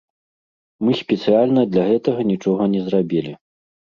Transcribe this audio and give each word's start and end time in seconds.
Мы 0.85 0.91
спецыяльна 1.01 1.65
для 1.73 1.83
гэтага 1.91 2.25
нічога 2.31 2.63
не 2.75 2.81
зрабілі. 2.87 3.37